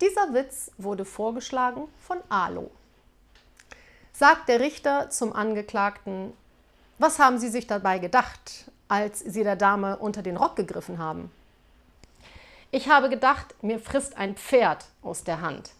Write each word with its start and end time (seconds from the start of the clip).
Dieser 0.00 0.32
Witz 0.32 0.70
wurde 0.78 1.04
vorgeschlagen 1.04 1.86
von 1.98 2.18
Alo. 2.30 2.70
Sagt 4.14 4.48
der 4.48 4.60
Richter 4.60 5.10
zum 5.10 5.34
Angeklagten, 5.34 6.32
was 6.98 7.18
haben 7.18 7.38
Sie 7.38 7.48
sich 7.48 7.66
dabei 7.66 7.98
gedacht, 7.98 8.70
als 8.88 9.20
Sie 9.20 9.44
der 9.44 9.56
Dame 9.56 9.98
unter 9.98 10.22
den 10.22 10.38
Rock 10.38 10.56
gegriffen 10.56 10.98
haben? 10.98 11.30
Ich 12.70 12.88
habe 12.88 13.10
gedacht, 13.10 13.54
mir 13.62 13.78
frisst 13.78 14.16
ein 14.16 14.36
Pferd 14.36 14.86
aus 15.02 15.24
der 15.24 15.42
Hand. 15.42 15.72